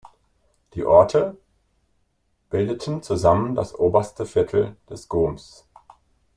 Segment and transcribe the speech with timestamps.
[0.73, 1.37] Die Orte
[2.49, 5.67] bildeten zusammen das oberste Viertel des Goms.